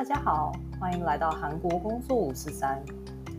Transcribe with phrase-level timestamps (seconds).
[0.00, 2.82] 大家好，欢迎来到韩国工作五四三。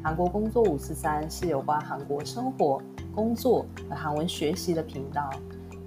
[0.03, 2.81] 韩国工作五四三是有关韩国生活、
[3.13, 5.29] 工作和韩文学习的频道。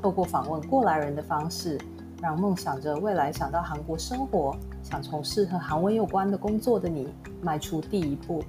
[0.02, 1.78] 透过访问过来人的方式，
[2.20, 7.12] 让梦想着未来想到韩国生活、想从事和韩文有关的工作的你
[7.42, 8.42] 迈出第一步。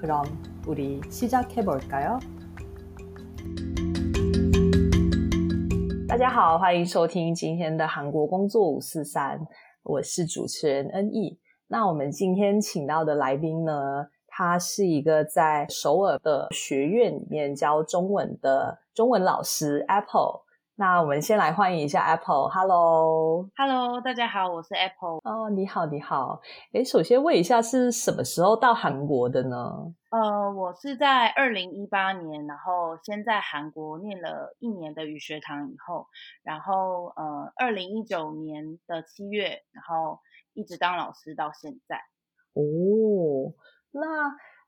[0.00, 2.20] 그럼우리시작해볼까요？
[6.06, 9.40] 大家好，欢迎收听今天的韩国工作五四三。
[9.83, 11.39] 我是主持人恩义。
[11.67, 20.40] 那我们今天请到的来宾呢，他是一个在首尔的学院里面教中文的中文老师 Apple。
[20.81, 22.49] 那我们先来欢迎一下 Apple。
[22.49, 25.19] Hello，Hello，大家好，我是 Apple。
[25.23, 26.41] 哦，你好，你好。
[26.73, 29.93] 诶，首先问一下，是什么时候到韩国的呢？
[30.09, 36.07] 呃，我是在二零一八年，然后先在韩国念了一年的语学堂以后，
[36.41, 40.19] 然后呃，二零一九年的七月，然后
[40.55, 41.97] 一直当老师到现在。
[42.53, 43.53] 哦，
[43.91, 44.01] 那。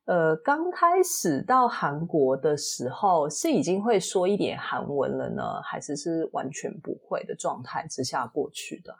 [0.05, 8.93] 呃，刚开始到韩国的时候，是已经会说一点韩文了呢，还是是完全不会的状态之下过去的？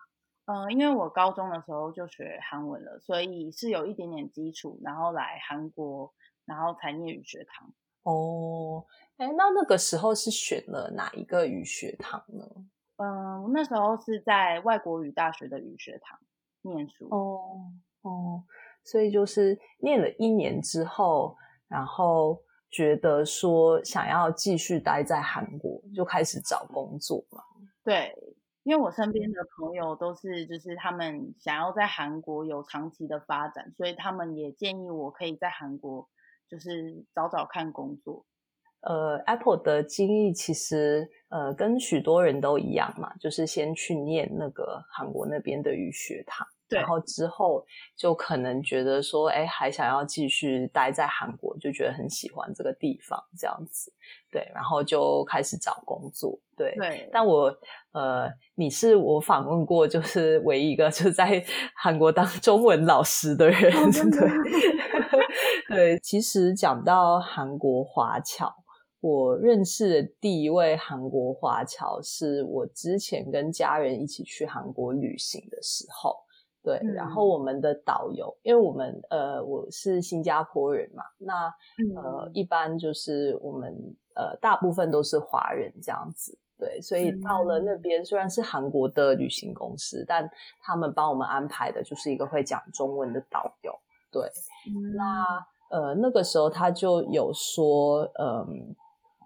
[0.46, 6.14] 嗯、呃，因为我高中的时候就学韩文了，所以是有一点点基础，然后来韩国，
[6.46, 7.70] 然后才念语学堂。
[8.04, 8.86] 哦，
[9.18, 12.46] 哎，那那个时候是选了哪一个语学堂呢？
[12.96, 16.18] 嗯、呃，那时候是在外国语大学的语学堂
[16.62, 17.10] 念书。
[17.10, 18.44] 哦，哦。
[18.84, 21.36] 所以就是念了一年之后，
[21.68, 27.42] 然后觉得说想要继续待在韩国，就开始找工作嘛。
[27.84, 28.14] 对，
[28.64, 36.08] 因为我身边的朋友都是，就是他们想要在韩国有长期的发展，所以他们也建议我可以在韩国
[36.50, 38.26] 就是找找看工作。
[38.82, 46.46] 呃，Apple 的经历其实呃跟许多人都一样嘛，就是先去念那个韩国那边的语学堂。
[46.74, 53.92] 然后之后就可能觉得说，哎，还想要继续待在韩国，就觉得很喜欢这个地方，这样子，
[54.32, 56.76] 对，然后就开始找工作，对。
[56.76, 57.10] 对。
[57.12, 57.56] 但我，
[57.92, 61.44] 呃，你是我访问过就是唯一一个就在
[61.76, 65.76] 韩国当中文老师的人，哦、对。
[65.76, 68.54] 对，其实讲到韩国华侨，
[69.00, 76.16] 我认识的第一位韩国华侨是我之前跟家人一起去韩国旅行的时候。
[76.64, 81.48] 对，然后我们的导游，嗯、因为我们呃我是新加坡人嘛，那
[82.02, 83.76] 呃、嗯、一般就是我们
[84.16, 90.30] 呃大部分都是华人这样子，对，所以到了那边虽然是韩国的旅行公司，但
[90.62, 93.74] 他们帮我们安排的就是一个会讲中文的导游，
[94.10, 94.24] 对，
[94.68, 98.46] 嗯、那呃那个时候他就有说，嗯、呃，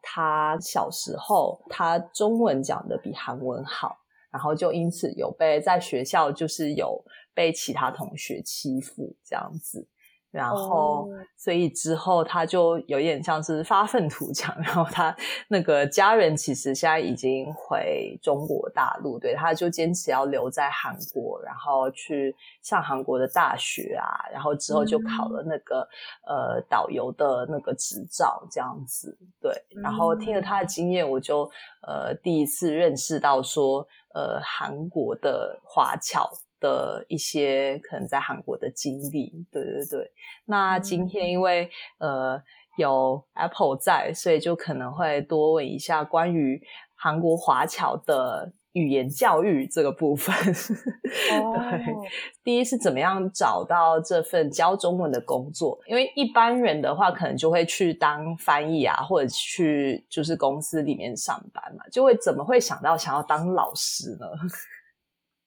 [0.02, 3.96] 他小时候他中文讲的比韩文好，
[4.32, 7.00] 然后就因此有被在学校就是有。
[7.38, 9.88] 被其他同学欺负这样子，
[10.32, 11.10] 然后、oh.
[11.38, 15.16] 所以之后他就有点像是发愤图强， 然后他
[15.48, 25.88] 那个家人其实现在已经回中国大陆，对，他就坚持要留在韩国，然后去上韩国的大学啊，然后之后就考了那个、mm.
[26.28, 31.50] 呃导游的那个执照这样子，对，然后听了他的经验，我就
[31.88, 36.28] 呃第一次认识到说呃韩国的华侨。
[36.60, 40.12] 的一些可能在韩国的经历，对对对。
[40.46, 41.70] 那今天因为、
[42.00, 42.44] 嗯、呃
[42.78, 46.62] 有 Apple 在，所以就可能会多问一下关于
[46.96, 50.36] 韩国华侨的语言教育这个部分。
[51.34, 51.96] 哦、对，
[52.44, 55.80] 第一是怎么样找到这份教中文的工作？
[55.88, 64.28] 因为一般人的话，可能就会去当翻译啊，或者去就是公司里面上班嘛，就会怎么会想到想要当老师呢？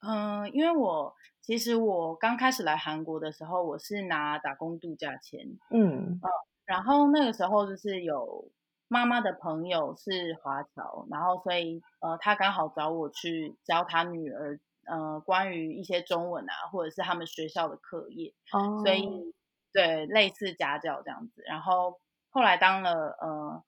[0.00, 6.30] 嗯，因为我其实我刚开始来韩国的时候，我是拿打工度假签，嗯，呃，
[6.64, 8.50] 然后那个时候就是有
[8.88, 19.34] 妈妈的朋友是华侨，然后所以呃，他刚好找我去教他女儿，呃，关于一些中文啊，或者是他们学校的课业，哦，所以
[19.72, 21.42] 对，类似家教这样子。
[21.46, 23.62] 然后后来当了呃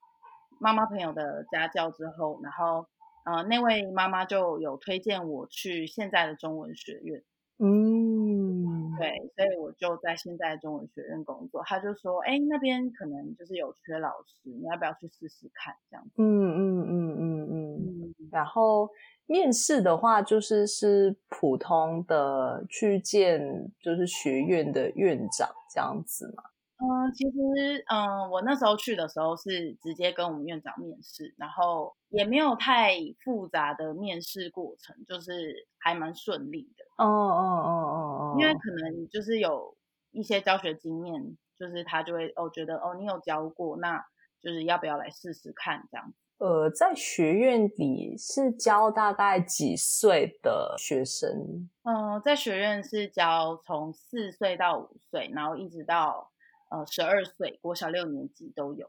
[0.59, 2.87] 妈妈朋友的家教之后，然后。
[3.25, 7.23] 呃，那位妈妈就有推荐我去现在的中文学院，
[7.59, 11.63] 嗯，对，所以我就在现在的中文学院工作。
[11.65, 15.75] 他就说，哎，那边可能就是有缺老师，你要不要去试试看？
[15.89, 18.15] 这样子，嗯嗯嗯嗯嗯。
[18.33, 18.89] 然后
[19.27, 26.43] 面试的话，就是是普通的去见，就是学院的院长这样子嘛。
[26.83, 36.85] 嗯，其实，嗯，我那时候去的时候是直接跟我们院长面试，然后也没有太复杂的面试过程，就是还蛮顺利的。
[36.97, 39.77] 哦哦哦哦哦，因为可能就是有
[40.11, 44.05] 一些教学经验，就是他就会哦觉得哦你有教过，那
[44.43, 46.13] 就是要不要来试试看这样。
[46.39, 51.71] 呃，在学院里是教大概几岁的学生？
[51.85, 56.32] 嗯，在学院是教从四岁到五岁，然后一直到。
[56.73, 58.87] 呃，十二岁，国小六年级都有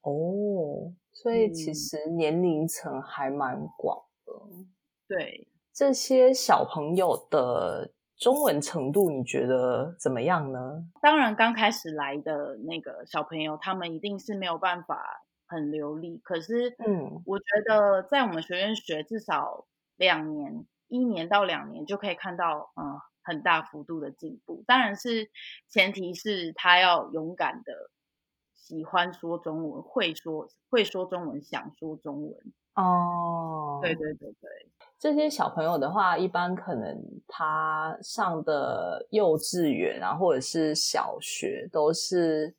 [0.00, 4.32] 哦，所以其实年龄层还蛮广的。
[4.50, 4.72] 嗯、
[5.06, 10.88] 对，这些小朋友的中文程度，你觉得怎么样呢？
[11.02, 16.16] 当然，刚开始来的那个小朋友，他们一定是没有办法很流利。
[16.24, 19.66] 可是，嗯，我觉得在我们学院学至少
[19.96, 22.98] 两年，一年到两年就可以看到，嗯。
[23.26, 25.28] 很大幅度的进步，当然是
[25.68, 27.90] 前提是他要勇敢的
[28.54, 32.36] 喜欢说中文，会说会说中文，想说中文。
[32.76, 34.50] 哦，对对对对，
[34.98, 36.96] 这些小朋友的话，一般可能
[37.26, 42.54] 他上的幼稚园啊，或者是小学，都是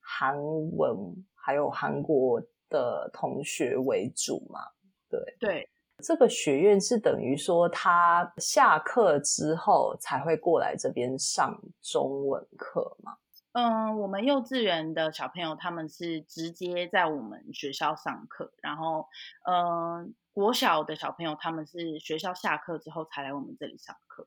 [0.00, 0.36] 韩
[0.76, 4.60] 文还有韩国的同学为主嘛。
[5.08, 5.68] 对对。
[6.02, 13.12] 这个学院是等于说，他下课之后才会过来这边上中文课吗？
[13.52, 19.06] 嗯，我们幼稚园的小朋友他们是直接在我们学校上课，然后，
[19.46, 24.26] 嗯，国小的小朋友他们是学校下课之后才来我们这里上课。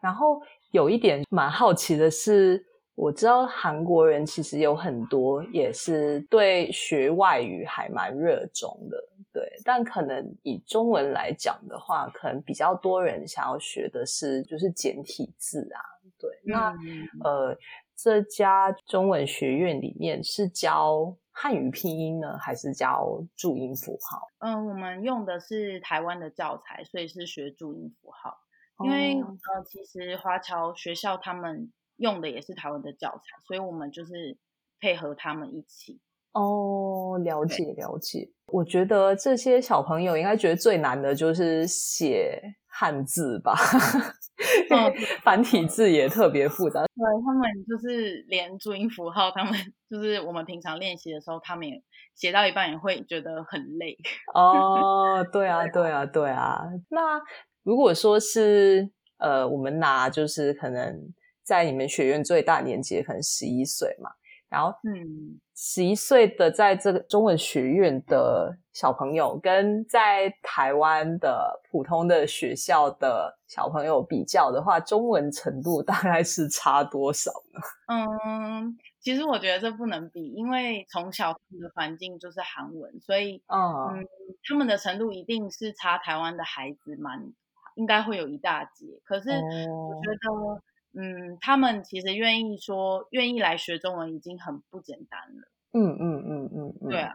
[0.00, 0.40] 然后
[0.70, 2.64] 有一点蛮好奇的是，
[2.94, 8.96] 我知道韩国人其实有很多也是对学外语还蛮热衷的。
[9.32, 15.80] 对，但可能以中文来讲的话，可能比较多人想要学的是就是简体字啊。
[16.18, 17.56] 对，那、嗯、呃，
[17.94, 24.26] 这家中文学院里面是教汉语拼音呢，还是教注音符号？
[24.40, 28.36] 嗯，我们用的是台湾的教材，所以是学注音符号。
[28.84, 34.36] 因为、哦、呃，其实华侨学校他们用的也是台湾的教材，所以我们就是
[34.80, 36.00] 配合他们一起。
[36.32, 38.28] 哦，了解了解。
[38.46, 43.54] 我觉得这些小朋友应该觉得最难的就是写汉字吧，
[44.70, 44.92] 嗯、
[45.22, 46.80] 繁体字也特别复杂。
[46.80, 49.52] 对，他们就是连注音符号，他们
[49.88, 51.80] 就是我们平常练习的时候，他们也
[52.16, 53.96] 写到一半也会觉得很累。
[54.34, 56.62] 哦， 对啊，对啊，对啊。
[56.90, 57.20] 那
[57.62, 61.12] 如果说是呃，我们拿就是可能
[61.44, 64.10] 在你们学院最大年纪可能十一岁嘛。
[64.50, 77.60] 然后，嗯，十一岁的在这个中文学院的小朋友，跟在台湾的普通的学校的小朋友比较的话，中文程度大概是差多少呢？
[77.88, 81.38] 嗯，其实我觉得这不能比，因为从小的
[81.74, 84.06] 环境就是韩文，所以，嗯，嗯，
[84.48, 87.32] 他们的程度一定是差台湾的孩子蛮，
[87.76, 89.00] 应该会有一大截。
[89.04, 90.62] 可是，我觉得。
[90.92, 95.48] 嗯，他们其实愿意说，愿意来学中文已经很不简单了。
[95.72, 97.12] 嗯嗯嗯嗯嗯，对啊。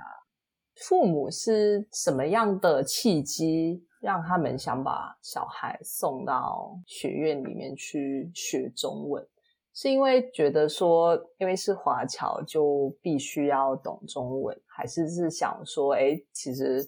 [0.87, 9.25] 父母是什么样的契机让他们想把小孩送到学院里面去学中文？
[9.73, 16.85] 是因为觉得说，因为是华侨就必须要懂中文，还是是想说，哎，其实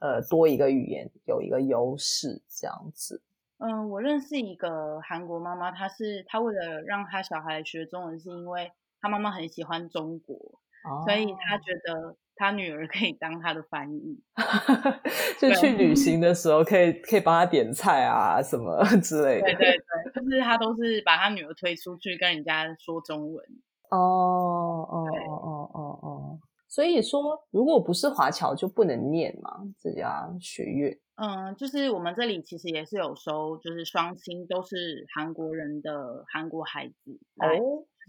[0.00, 3.22] 呃多一个语言有一个优势这样子？
[3.66, 10.36] 嗯，我认识一个韩国妈妈，她是她为了让她小孩学中文，是因为她妈妈很喜欢中国，
[10.84, 14.22] 哦、所以她觉得她女儿可以当她的翻译，
[15.40, 19.46] 就去旅行的时候可以可以帮她点菜啊什么 之类的。
[19.46, 23.42] 对对对，就是她都是把她女儿推出去跟人家说中文。
[23.90, 30.98] 哦哦哦哦哦哦，所以说如果不是华侨就不能念嘛，这家学院。
[31.16, 37.56] 嗯，就是我们这里其实也是有收，就是双亲都是韩国人的韩国孩子来，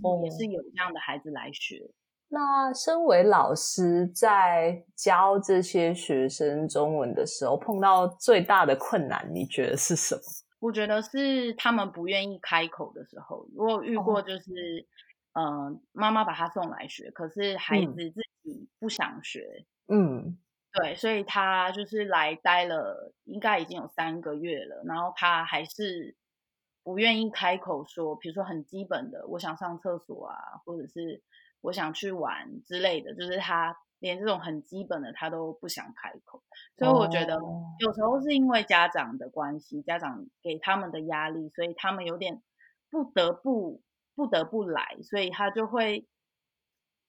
[0.04, 1.92] 哦，也是有这样的孩子来学。
[2.30, 10.22] 那身为老师，在教这些学生中文的时候，碰到最大的困难，你觉得是什么？
[10.60, 13.48] 我觉得是他们不愿意开口的时候。
[13.56, 14.88] 我遇过，就是，
[15.34, 19.68] 哦，嗯，妈妈把他送来学，可是孩子自己不想学。
[19.88, 20.40] 嗯。
[20.76, 26.16] 对，所以他就是来待了，应该已经有三个月了，然后他还是
[26.84, 31.24] 不愿意开口说，比如说很基本的，我想上厕所啊，或者是
[31.62, 36.44] 我想去玩之类的，就是他连这种很基本的他都不想开口。
[36.78, 37.36] 所以我觉得
[37.80, 42.42] 有时候是因为家长的关系，家长给他们的压力，所以他们有点
[42.92, 43.82] 不得不
[44.14, 46.06] 不得不来，所以他就会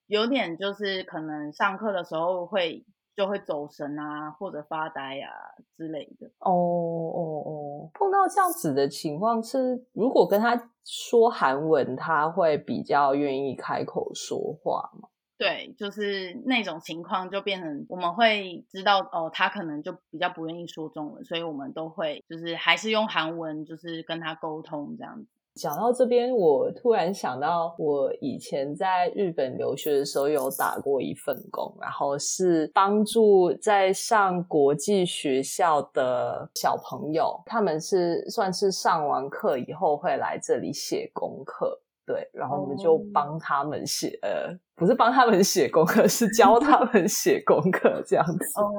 [0.06, 2.84] 有点就是可能上课的时候会
[3.16, 5.32] 就会走神啊，或者发呆啊
[5.76, 6.26] 之类的。
[6.40, 15.08] 哦哦哦，碰到这样子的情况是，如果跟他说韩文，他会比较愿意开口说话吗？
[15.38, 25.28] 对，就是那种情况，就变成我们会知道哦，他可能就比较不愿意说中文，所以我们都会就是还是用韩文，就是跟他沟通这样子。
[25.56, 41.80] 讲到这边，我突然想到，我以前在日本留学的时候有打过一份工，然后是帮助在上国际学校的小朋友，他们是算是上完课以后会来这里写功课。
[42.06, 44.30] 对，然后我们就帮他们写，oh.
[44.30, 48.60] 呃，不是帮他们写功课，是教他们 写功课这样子。
[48.60, 48.72] Oh.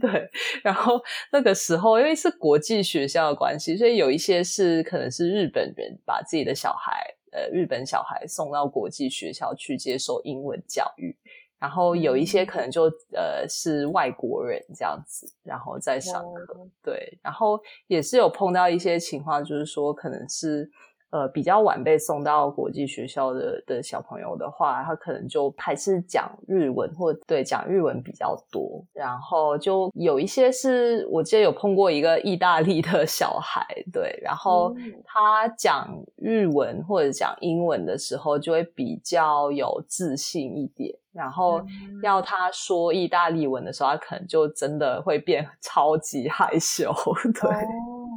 [0.00, 0.26] 对，
[0.64, 0.98] 然后
[1.30, 11.14] 那个时候因为是国际学校的关系，所以有一些是可能是日本人把自己的小孩，呃，日本小孩送到国际学校去接受英文教育，
[11.58, 16.54] 然后有一些可能就呃是外国人这样子，然后在上课。
[16.54, 16.68] Oh.
[16.82, 20.70] 对，然后也是有碰到一些情况，就是说可能是。
[21.12, 28.82] 呃，比较晚被送到国际学校的的小朋友的话，他可能就还是讲日文，或对讲日文比较多。
[28.94, 40.98] 然后就有一些是我记得有碰过一个意大利的小孩，对，然后他讲日文或者讲英文的时候，就会比较有自信一点。
[41.12, 41.62] 然后
[42.02, 46.90] 要他说意大利文的时候，他可能就真的会变 超级害羞。
[47.38, 48.08] 对，哦，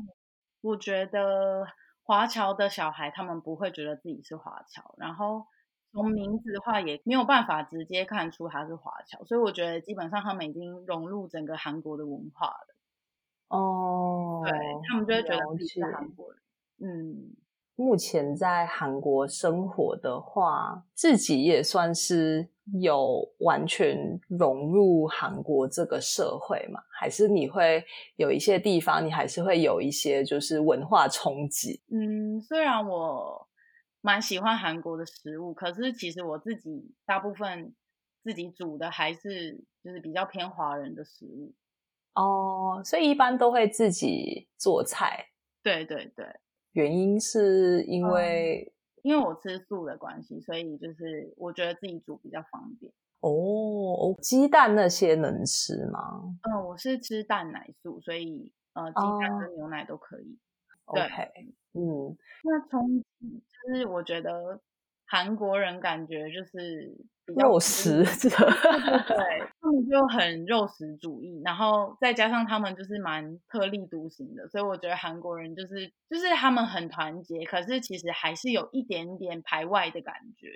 [0.61, 1.65] 我觉得。
[2.05, 5.45] 华侨的小孩，他们不会觉得自己是华侨，然后
[5.91, 12.75] 从名字的话也没有办法直接看出他是华侨，所以我觉得基本上他们已经融入整个韩国的文化了。
[13.49, 14.53] 哦，对，
[14.87, 16.41] 他们就会觉得自己是韩国人。
[16.79, 17.35] 嗯。
[17.77, 22.49] 目前在韩国生活的话，自己也算是
[22.81, 26.79] 有完全融入韩国这个社会嘛？
[26.99, 27.83] 还是你会
[28.15, 31.81] 有一些地方，你还是会有一些就是文化冲击？
[31.91, 33.47] 嗯，虽然我
[34.01, 37.73] 蛮喜欢韩国的食物，可是其实我自己大部分
[38.23, 41.53] 自己煮的还是就是比较偏华人的食物。
[42.15, 45.27] 哦，所以一般都会自己做菜。
[45.61, 46.25] 对对对。
[46.71, 48.74] 原因是因为、嗯、
[49.05, 52.91] 因为我吃素的关系，所以就是我觉得自己煮比较方便。
[53.19, 56.35] 哦，鸡蛋那些能吃吗？
[56.41, 60.39] 嗯，我是吃蛋奶素，所以呃，鸡蛋跟牛奶都可以。
[60.87, 61.03] 哦、对
[61.73, 64.59] 嗯，那从就是我觉得。
[65.15, 66.93] 韩国人感觉就是
[67.25, 68.29] 比较肉食，对，
[69.61, 80.49] 他们就很肉食主义，然后再加上他们就是蛮特立独行的，所以我觉得韩国人就是就是他们很团结，可是其实还是有一点点排外的感觉。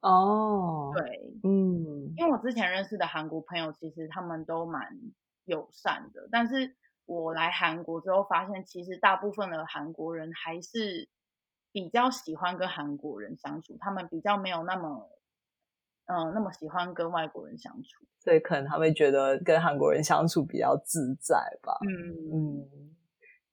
[0.00, 4.88] 哦，对，嗯，因为我之前认识的韩国朋友，其实他们都蛮
[5.44, 11.10] 友善的，但是我来韩国之后发现，其实大部分的韩国人还是。
[11.72, 15.08] 比较喜欢跟韩国人相处，他们比较没有那么，
[16.06, 21.78] 嗯、呃，那么喜欢跟外国人相处，所以可能他们觉得跟韩国人相处比较自在吧。
[21.88, 22.94] 嗯嗯。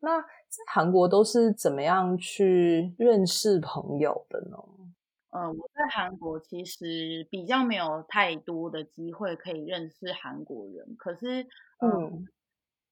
[0.01, 4.57] 那在韩国都是怎么样去认识朋友的呢？
[5.31, 11.47] 嗯、呃，我在韩国其实比较没有太多的机会可以认识韩国人，可是，
[11.79, 12.27] 呃、嗯。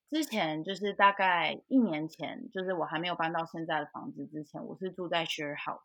[0.09, 5.81] 之前就是大概一年前，就是我还没有搬到现在的房子之前，我是住在 share house，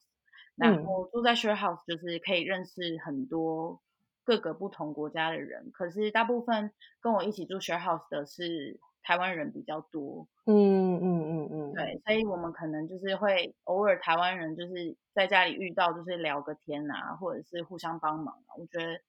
[0.56, 3.80] 然后住在 share house 就是可以认识很多
[4.24, 10.28] 各个不同国家的人，可是大部分跟我一起住 share house 的是台湾人比较多。
[10.46, 19.00] 嗯嗯嗯嗯，对，所以我们可能就是会偶尔台湾人就是在家里遇到，就是聊个天啊，或者是互相帮忙啊，我觉得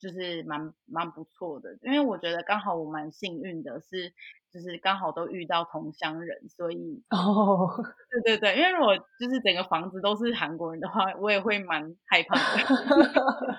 [0.00, 4.12] 就是蛮蛮不错的，因为我觉得刚好我蛮幸运的是。
[4.52, 7.70] 就是刚好都遇到同乡人，所以哦，
[8.10, 12.42] 对对对，因为如果就是整个房子都是韩国人的话，我也会蛮害怕的。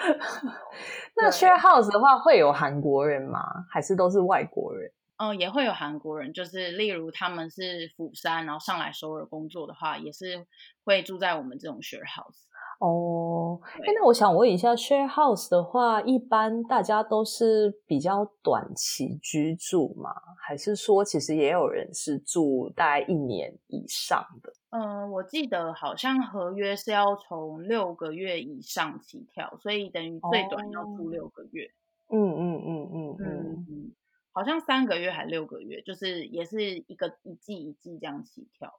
[1.14, 3.66] 那 share house 的话会有韩国人吗？
[3.68, 4.90] 还是都是外国人？
[5.18, 10.46] 嗯，也会有韩国人，就是例如他们是釜山，然后上来首尔工作的话，也是
[10.84, 12.48] 会住在我们这种 share house。
[12.80, 20.10] 哦，哎，那我想问一下，share house 的话，一般大家都是比较短期居住吗？
[20.38, 24.50] 还是说其实也有人是住大概一年以上的？
[24.70, 31.70] 嗯，我记得好像合约是要从六个月以上起跳，所以等于最短要住六个月。
[32.08, 33.92] 嗯嗯嗯嗯嗯嗯，
[34.32, 38.72] 好像三个月还六个月，就是也是一个一季一季这样起跳。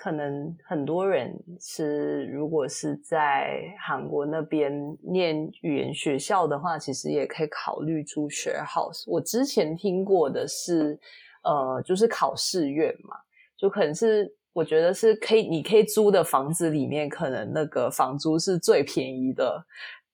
[0.00, 9.02] 可能很多人是，如果是在韩国那边念语言学校的话，其实也可以考虑住 share house。
[9.08, 10.96] 我之前听过的是，
[11.42, 13.16] 呃，就是考试院嘛，
[13.56, 19.66] 就可能是我觉得是可以，你可以租的房子里面，可能那个房租是最便宜的，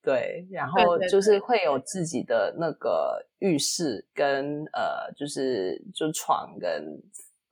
[0.03, 7.03] 对，然后就是会有自己的那个浴室跟呃，就是就床跟。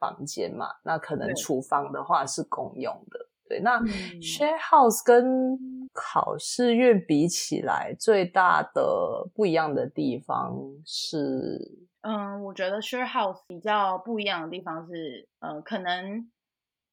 [0.02, 3.20] 房间嘛，那可能厨房的话是共用的。
[3.48, 3.78] 对，对，那
[4.20, 11.60] share house 跟考试院比起来，最大的不一样的地方是，
[12.00, 16.28] 嗯，我觉得 share house 比较不一样的地方是，呃，可能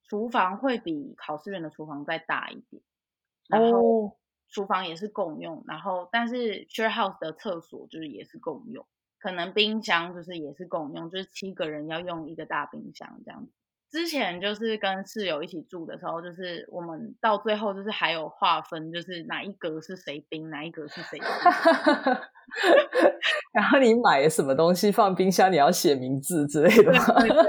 [0.04, 2.84] 厨房会比考试院的厨房再大一点，
[3.48, 4.18] 然后
[4.50, 8.86] 厨房也是共用，然后但是 share house 的厕所就是也是共用。
[9.20, 13.52] 可能冰箱就是也是共用，就是七个人要用一个大冰箱这样子。
[13.92, 21.28] 之前就是跟室友一起住的时候，就是我们到最后就是还有划分，就是哪一格是谁冰，哪一格是谁冰。
[23.52, 27.00] 然后你买什么东西放冰箱，你要写名字之类的吗？
[27.20, 27.42] 对 对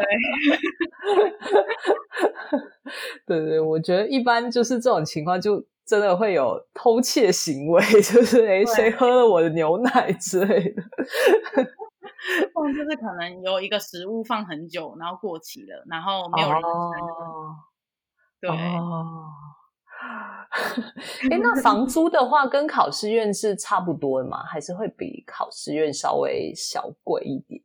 [3.26, 3.26] 对。
[3.26, 5.66] 对 对，我觉得一般就是这种情况就。
[5.90, 10.82] 真的会有偷窃行为， 就是诶谁喝了我的牛奶之类的。
[12.54, 16.66] 哦，就是可能有一个食物放很久，然后过期了，然后没有人吃。
[16.68, 17.56] 哦。
[18.40, 18.50] 对。
[18.50, 19.26] 哦。
[21.30, 24.44] 哎，那房租的话，跟考试院是差不多的吗？
[24.44, 27.60] 还是会比考试院稍微小贵一点？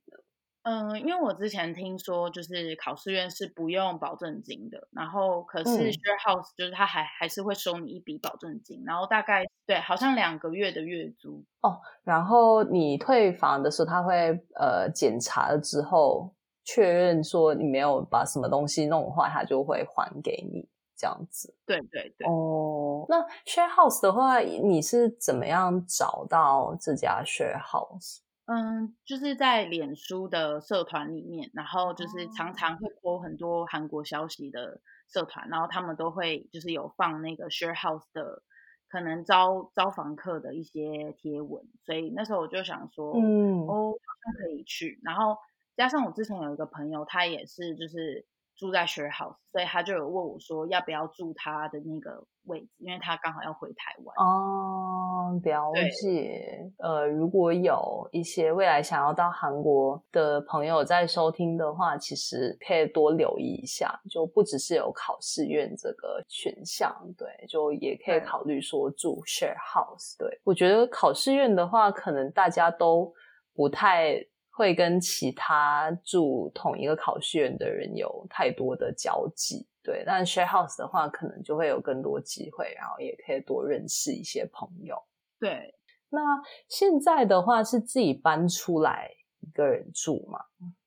[0.65, 11.79] 嗯，因为我之前听说，就是考试院是不用保证金的，然后可是 share house 就是他还还是会收你一笔保证金，然后大概对，好像两个月的月租哦。
[12.03, 20.67] 然后你退房的时候，他会呃检查了之后确认说你没有把什么东西弄坏，他就会还给你
[20.97, 21.53] 这样子。
[21.67, 22.27] 对对对。
[22.27, 28.24] 哦，那 share house 的话，你是怎么样找到这家 share house？
[28.45, 38.43] 嗯，就是在脸书的社团里面，然后就是常常会 po 很多韩国消息的社团，然后他们都会就是有放那个 share house 的
[38.87, 45.37] 可能招招房客的一些贴文，所以那时候我就想说，嗯，哦，好像可以去，然后
[45.75, 48.25] 加上我之前有一个朋友，他也是就是。
[48.57, 54.15] 住在 share house，所以他就有问我说要不要住他的那个位置，因为他刚好要回台湾。
[54.17, 56.71] 哦，了解。
[56.79, 70.17] 呃，如果有一些未来想要到韩国的朋友在收听的话，其实可以多留意一下，就不只是有考试院这个选项，对，就也可以考虑说住 share house。
[70.17, 73.13] 对，我觉得考试院的话，可能大家都
[73.53, 74.25] 不太。
[74.57, 80.03] 会跟其他住同一个考试院的人有太多的交集，对。
[80.05, 84.97] 但 share house 的话，可能就会有更多机会，然后也可以多认识一些朋友。
[85.39, 85.73] 对。
[86.09, 86.19] 那
[86.67, 90.39] 现在的话是自己搬出来一个人住吗？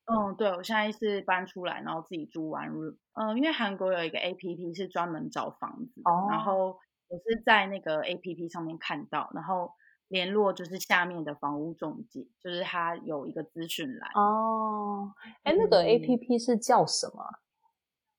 [0.07, 2.97] 嗯，对，我现在是搬出来，然后自己租 one room。
[3.15, 6.77] 嗯，因为韩国有一个 APP 是专门找房子，哦，然后
[7.09, 9.71] 我是在那个 APP 上面看到，然后。
[10.09, 15.13] 联络就是下面的房屋中介，就是他有一个资讯栏哦。
[15.43, 17.23] 哎，那个 A P P 是叫什么？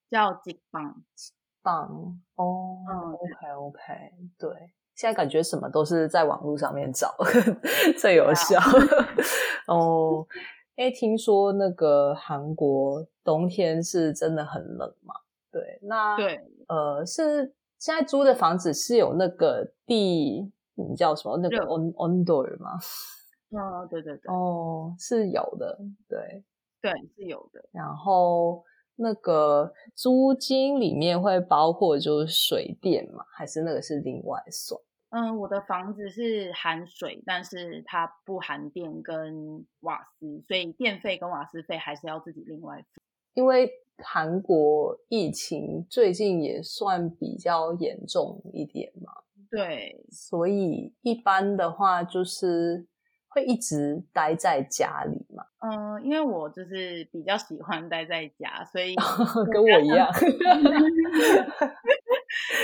[0.09, 0.93] 叫 Jikbang。
[1.15, 2.77] Jikbang 哦。
[2.89, 4.49] 嗯，OK OK，对。
[4.95, 7.15] 现在感觉什么都是在网络上面找
[7.97, 8.59] 最有效。
[9.67, 10.27] 哦，
[10.75, 15.15] 哎，听说那个韩国冬天是真的很冷嘛？
[15.51, 20.51] 对，那对，呃，是现在租的房子是有那个地。
[20.75, 21.37] 你叫什么？
[21.37, 22.71] 那个 on on door 吗？
[23.51, 26.43] 哦，对对对，哦，是有的，对
[26.81, 27.63] 对是有的。
[27.71, 28.63] 然后
[29.01, 34.79] 那个租金里面会包括就是水电嘛，还是那个是另外算？
[35.11, 43.01] 嗯，我的房子是含水，但是它不含电跟瓦斯，所以电费跟瓦斯费还是要自己另外付。
[43.33, 49.11] 因为韩国疫情最近也算比较严重一点嘛。
[49.49, 52.85] 对，所以一般的话就是
[53.29, 55.28] 会一直待在家里嘛。
[55.69, 58.95] 嗯，因为我就是比较喜欢待在家，所以
[59.51, 60.09] 跟我一样。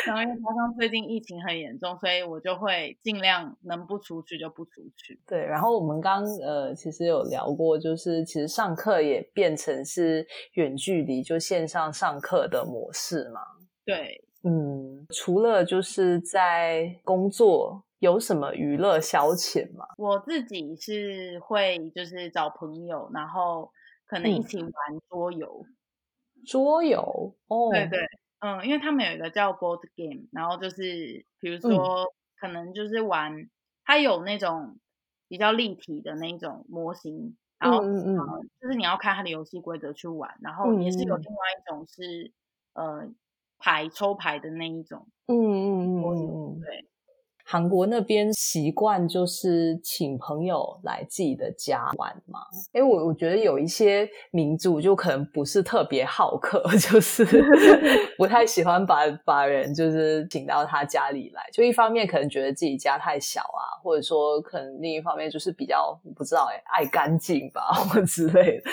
[0.06, 5.20] 然后因为加上最近疫情很严重，所以我就会尽量能不出去就不出去。
[5.28, 13.42] 对，然后我们刚呃其实有聊过，就是其实上课也变成是远距离就线上上课的模式嘛。
[13.84, 14.22] 对。
[14.48, 19.86] 嗯，除了就是在工作，有什么娱乐消遣吗？
[19.98, 23.72] 我自己是会就是找朋友，然后
[24.06, 24.72] 可能一起玩
[25.10, 25.66] 桌游。
[26.46, 28.00] 桌游哦，对对，
[28.40, 32.08] 嗯，因为他们有一个叫 board game，然后就是比如说、嗯、
[32.40, 33.50] 可能就是玩，
[33.84, 34.78] 它有那种
[35.28, 38.16] 比较立体的那种模型，然后嗯，
[38.62, 42.32] 就是你要看它的游戏规则去玩，然后也是有另外一种是、
[42.74, 43.10] 嗯、呃
[43.58, 46.86] 牌抽牌的那一种，嗯嗯嗯嗯，对。
[47.48, 52.40] 韩国那边习惯就是请朋友来自己的家玩嘛，
[52.74, 57.24] 因为我我觉得有一些民族就可能不是特别好客， 就是
[58.18, 61.48] 不太喜欢把把人就是请到他家里来。
[61.54, 68.72] 就一方面可能觉得自己家太小啊，或者说可能另一方面就是比较不知道哎爱干净吧，或之类的，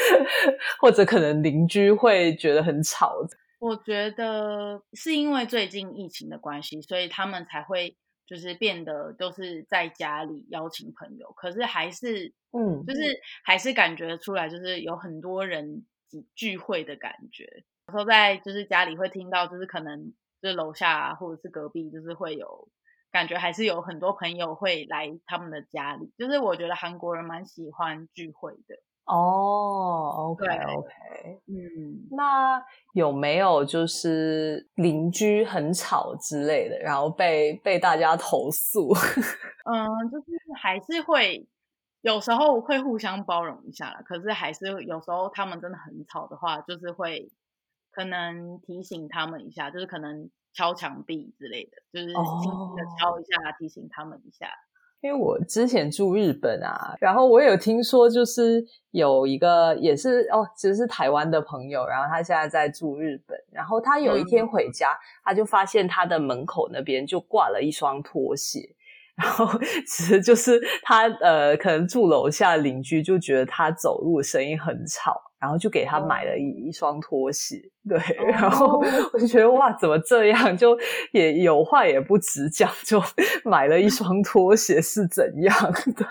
[0.80, 3.16] 或者可能邻居会觉得很吵。
[3.60, 7.94] 我觉得是因为最近疫情的关系，所以他们才会。
[8.32, 15.84] 就是变得都是在家里邀请朋友，可是还是，嗯，就是还是感觉出来，就是有很多人
[16.34, 17.44] 聚会的感觉。
[17.88, 22.70] 有时候在就是家里会听到，就是可能就是楼下啊，或者是隔壁，就是会有
[23.10, 26.10] 感觉，还是有很多朋友会来他们的家里。
[26.16, 28.76] 就是我觉得韩国人蛮喜欢聚会的。
[29.12, 38.88] 哦，OK OK，嗯，那有没有就是邻居很吵之类的，然后被被大家投诉？
[39.68, 40.26] 嗯，就是
[40.62, 41.46] 还是会
[42.00, 47.30] 有时候会互相包容一下啦，可是还是有时候他们真的很吵的话，就是会
[47.90, 54.48] 可能提醒他们一下，就是可能敲墙壁之类的，就是轻轻的敲一下，提醒他们一下。
[55.02, 68.60] 因为我之前住日本啊，然后我有听说，就是有一个也是哦，其实是台湾的朋友，然后他现在在住日本，然后他有一天回家，嗯、他就发现他的门口那边就挂了一双拖鞋，
[69.16, 69.46] 然后
[69.88, 75.31] 其实就是他呃，可能住楼下的邻居就觉得他走路声音很吵。
[75.42, 78.78] 然后就给他买了一一双拖鞋，对，哦、然后
[79.12, 80.54] 我就觉得哇，怎么这样？
[80.56, 80.78] 就
[81.10, 83.02] 也有话也不直讲，就
[83.44, 85.52] 买了一双拖鞋是怎样？
[85.96, 86.06] 对，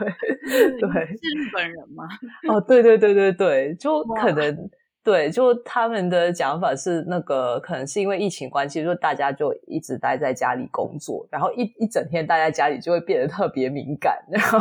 [0.77, 2.03] 对，是日本人吗？
[2.49, 4.69] 哦，对对对对对，就可能。
[5.03, 14.59] 对，就他们的讲法是那个，可能是因为疫情关系，就大家就一直待在家里工作，然后一一整天待在家里就会变得特别敏感，然后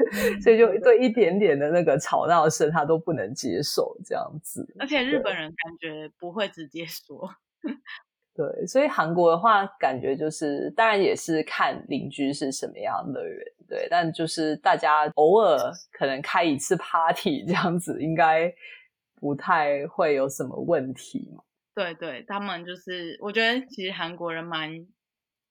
[0.42, 4.66] 所以就对一点点的那个吵闹声他都不能接受这样子。
[4.80, 7.30] 而且日本人感觉不会直接说。
[8.34, 18.52] 对，所以韩国的话，感觉就是当然也是看邻居是什么样的人，对，但就是大家偶尔可能开一次 party 这样子，应该。
[19.16, 21.42] 不太会有什么问题嘛？
[21.74, 24.86] 对对，他们就是，我觉得其实韩国人蛮，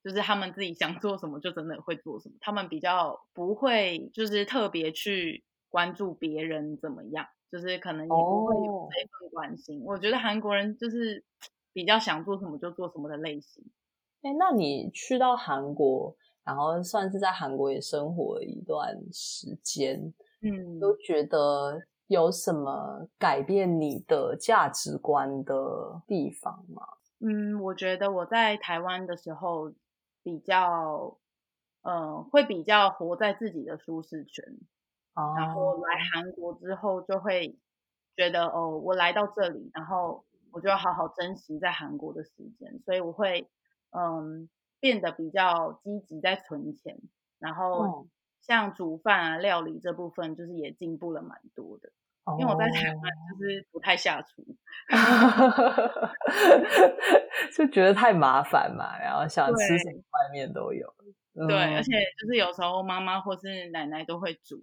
[0.04, 9.82] 就是他们自己想做什么就真的会做什么，他们比较不会就是特别去关注别人怎么样，就是可能也不会有这份关心。
[9.82, 9.90] Oh.
[9.90, 11.24] 我觉得韩国人就是
[11.74, 13.64] 比较想做什么就做什么的类型。
[14.24, 21.84] 哎，那你去到韩国，然后算是在韩国也生活了一段时间，嗯，都觉得。
[22.08, 26.84] 有什么改变你的价值观的地方吗？
[27.20, 29.74] 嗯，我觉得我在台湾的时候
[30.22, 31.18] 比较，
[31.82, 34.44] 嗯、呃，会比较活在自己的舒适圈，
[35.16, 37.58] 哦、然后来韩国之后就会
[38.16, 43.50] 觉得，哦，我来到这里，然后我就要好好珍惜在韩国的时间，所以我会，
[43.92, 47.00] 嗯，变得比较积极在存钱，
[47.40, 48.08] 然后。
[48.46, 51.90] 嗯像煮饭啊、料理这部分，就是也进步了蛮多的。
[52.26, 52.40] Oh.
[52.40, 53.02] 因为我在台湾
[53.40, 54.44] 就是不太下厨，
[57.56, 60.88] 就觉得太麻烦嘛，然后想吃什么外面都有。
[61.48, 64.58] 对，嗯、而且就是有时候妈妈或是奶奶都会煮。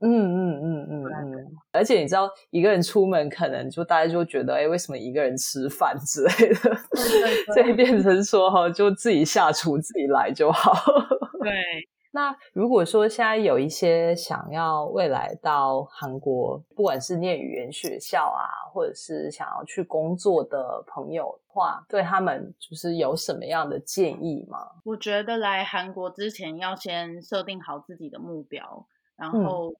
[0.00, 1.44] 嗯嗯嗯嗯嗯。
[1.72, 6.76] 而且你知道，一个人出门可能就大家就觉得，哎，为什么一个人吃饭之类的？
[7.52, 10.72] 所以变成说哈，就自己下厨自己来就好。
[11.42, 11.88] 对。
[12.18, 24.58] 那如果说现在有一些想要未来到韩国，不管是念语言学校啊，或者是想要去工作的朋友的话，对他们就是有什么样的建议吗？
[24.84, 29.76] 我觉得来韩国之前要先设定好自己的目标，然后嗯、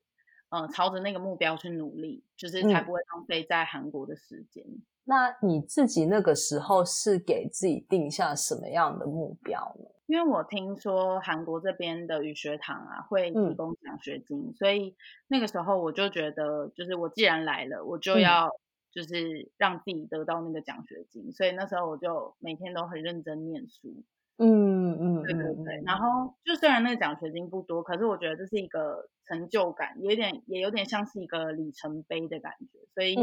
[0.50, 4.64] 呃，朝着那个目标去努力，就是才不会浪费在韩国的时间。
[4.66, 4.82] 嗯。
[5.04, 9.86] 那你自己那个时候是给自己定下什么样的目标呢？
[10.06, 14.94] 因为我听说韩国这边的语学堂啊会提供奖学金，嗯、所以
[15.28, 18.50] 那个时候我就觉得，就是我既然来了，我就要
[18.90, 24.02] 就是让自己得到那个奖学金，嗯、所以那时候我就每天都很认真念书。
[24.38, 25.82] 嗯嗯，对对对。
[25.84, 33.16] 然后就虽然那个奖学金不多，可是我觉得这是一个成就感，有点也有点像是一个里程碑的感觉，所以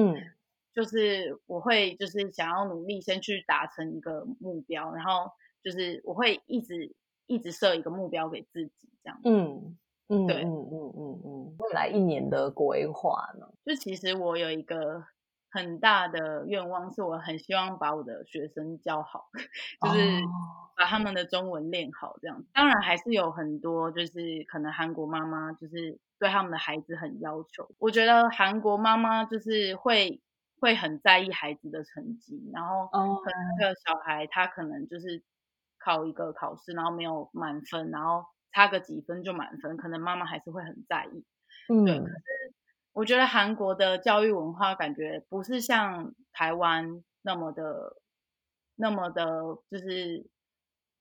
[0.73, 5.32] 就是我会就是想要努力先去达成一个目标，然后
[5.63, 6.93] 就是我会一直
[7.28, 9.19] 一直设一个目标给自己这样。
[9.23, 9.78] 嗯
[10.10, 13.47] 嗯，对，嗯嗯嗯嗯，未来一年的规划呢？
[13.65, 15.04] 就其实我有一个
[15.55, 19.29] 很大的愿望，是我很希望把我的学生教好，
[19.81, 20.21] 就是
[20.75, 22.43] 把他们的中文练好这样。
[22.53, 27.69] 当然还是有很多就是可能韩国妈妈就是对他们的孩子很要求。
[27.79, 30.21] 我觉得韩国妈妈就是会。
[30.57, 35.21] 会很在意孩子的成绩，然后可能那个小孩他可能就是
[35.77, 41.25] 考一个考试，然后没有满分，然后差个几分就满分，可能妈妈还是会很在意。
[41.67, 41.99] 嗯，对。
[41.99, 42.13] 可是
[42.95, 47.97] 我觉得韩国的教育文化感觉不是像台湾那么的
[48.75, 49.25] 那么的，
[49.69, 50.25] 就是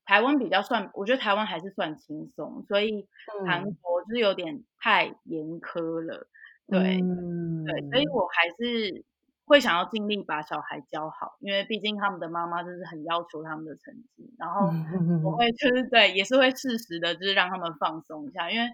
[0.04, 3.06] 台湾比较算，我觉得台湾还是算轻松，所以
[3.46, 6.26] 韩国就是有点太严苛了。
[6.66, 9.04] 对，嗯，对，所以我还是。
[9.46, 14.72] 会想要尽力把小孩教好，因为毕竟他们的妈妈就是很要求他们的成绩，然后
[15.22, 18.66] 我会就是对，也是会适时的，就是让他们放松一下，因为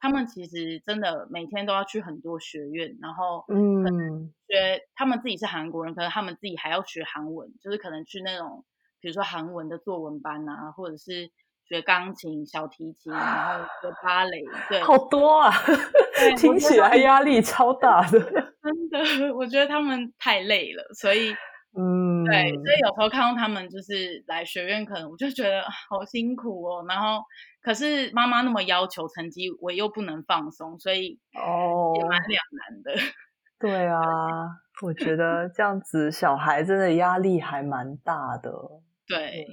[0.00, 8.64] 他们其实真的每天都要去很多学院，然后嗯，学他们自己是韩国人，可能他们自己还要学韩文，就是可能去那种
[9.00, 11.30] 比如说韩文的作文班啊，或者是。
[11.68, 15.52] 学钢琴、小提琴，然后学芭蕾，对，好多啊，
[16.38, 18.18] 听起来压力超大的。
[18.64, 18.90] 真
[19.28, 21.36] 的，我觉得他们太累了，所以，
[21.80, 26.84] 嗯，对，所以有时候看到他们就是来学院，可能我就觉得好辛苦哦。
[26.88, 27.22] 然后，
[27.62, 32.92] 可是妈妈那么要求成绩，我又不能放松，所以哦，也蛮两难的。
[33.60, 34.02] 对啊，
[34.82, 38.52] 我觉得这样子小孩真的压力还蛮大的。
[39.06, 39.46] 对。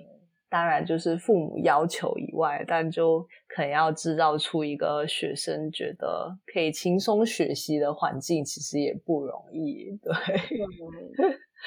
[0.47, 9.99] 当然，就是父母要求以外，但就可能要制造出一个学生觉得可以轻松学习的环境，其实也不容易。
[10.01, 10.13] 对，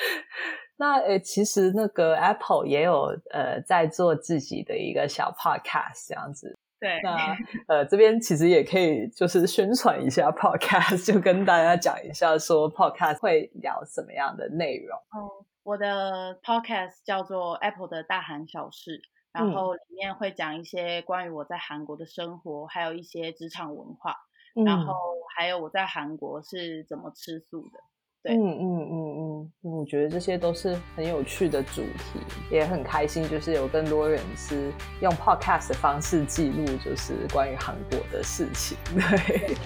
[0.76, 6.56] 那诶，其实那个 Apple 也有呃在做自己的一个小 Podcast 这样子。
[6.80, 14.98] 对， 那呃这边其实也可以就是宣传一下 Podcast，就跟大家讲一下说 Podcast 会聊什么样的内容。
[14.98, 15.44] 哦。
[15.64, 24.16] 我的 podcast 叫做 Apple 的大韩小事，然后里面会讲一些关于我在韩国的生活，还有一些职场文化，
[24.56, 24.94] 嗯、然后
[25.37, 27.80] 还有我在韩国是怎么吃素的。
[28.22, 38.76] 对，嗯嗯嗯嗯，我觉得这些都是很有趣的主题，也很开心，就是有更多人是用 podcast 的方式记录，就是关于韩国的事情。
[38.94, 39.57] 对，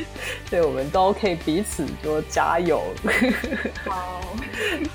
[0.48, 2.82] 所以我们都可以彼此说加油。
[3.84, 4.22] 好，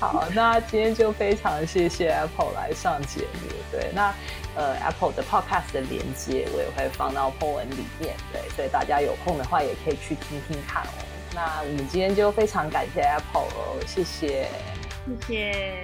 [0.00, 3.48] 好，那今天就非常谢谢 Apple 来上节目。
[3.70, 4.12] 对，那
[4.56, 8.16] 呃 Apple 的 podcast 的连接我也会放到 po 文里面。
[8.32, 11.04] 对，所以大家有空的话也可以去听听看哦。
[11.38, 14.48] 那我们今天就非常感谢 Apple 哦，谢谢，
[15.06, 15.82] 谢谢。